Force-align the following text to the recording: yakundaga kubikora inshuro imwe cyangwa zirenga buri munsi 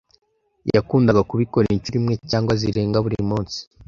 yakundaga 0.75 1.21
kubikora 1.29 1.65
inshuro 1.75 1.95
imwe 1.99 2.15
cyangwa 2.29 2.53
zirenga 2.61 2.97
buri 3.05 3.19
munsi 3.29 3.59